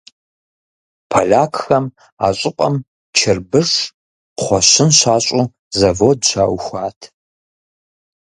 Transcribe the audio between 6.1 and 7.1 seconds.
щаухуат.